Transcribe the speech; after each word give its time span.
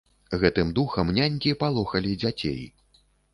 Гэтым 0.43 0.71
духам 0.79 1.11
нянькі 1.17 1.53
палохалі 1.65 2.15
дзяцей. 2.25 2.59